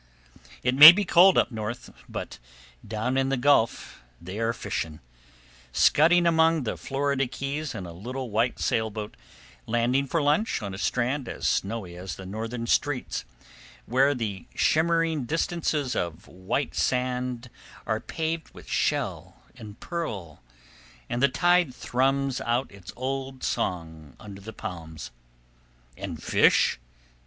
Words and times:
It 0.63 0.73
may 0.73 0.91
be 0.91 1.05
cold 1.05 1.37
up 1.37 1.51
North, 1.51 1.91
but 2.09 2.39
down 2.83 3.17
in 3.17 3.29
the 3.29 3.37
Gulf 3.37 4.01
they 4.19 4.39
are 4.39 4.51
fishing 4.51 4.99
scudding 5.71 6.25
among 6.25 6.63
the 6.63 6.75
Florida 6.75 7.27
Keys 7.27 7.75
in 7.75 7.85
a 7.85 7.93
little 7.93 8.31
white 8.31 8.57
sailboat, 8.57 9.15
landing 9.67 10.07
for 10.07 10.19
lunch 10.19 10.59
on 10.63 10.73
a 10.73 10.79
strand 10.79 11.29
as 11.29 11.47
snowy 11.47 11.95
as 11.95 12.15
the 12.15 12.25
northern 12.25 12.65
streets, 12.65 13.25
where 13.85 14.15
the 14.15 14.47
shimmering 14.55 15.25
distances 15.25 15.95
of 15.95 16.27
white 16.27 16.73
sand 16.73 17.51
are 17.85 17.99
paved 17.99 18.55
with 18.55 18.67
shell 18.67 19.43
and 19.55 19.79
pearl, 19.79 20.41
and 21.11 21.21
the 21.21 21.29
tide 21.29 21.75
thrums 21.75 22.41
out 22.41 22.71
its 22.71 22.91
old 22.95 23.43
song 23.43 24.15
under 24.19 24.41
the 24.41 24.51
palms. 24.51 25.11
And 25.95 26.19
fish? 26.23 26.79